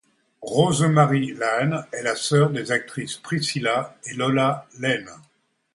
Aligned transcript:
Rosemary 0.41 1.31
Lane 1.35 1.85
est 1.91 2.01
la 2.01 2.15
sœur 2.15 2.49
des 2.49 2.71
actrices 2.71 3.17
Priscilla 3.17 3.95
et 4.07 4.15
Lola 4.15 4.65
Lane. 4.79 5.11